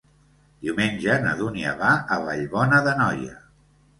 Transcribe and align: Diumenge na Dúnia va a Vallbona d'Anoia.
Diumenge 0.67 1.17
na 1.25 1.33
Dúnia 1.41 1.75
va 1.83 1.91
a 2.15 2.19
Vallbona 2.29 2.79
d'Anoia. 2.87 3.37